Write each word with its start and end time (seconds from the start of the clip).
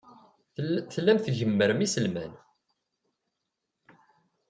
Tellam 0.93 1.17
tgemmrem 1.25 1.79
iselman. 1.85 2.33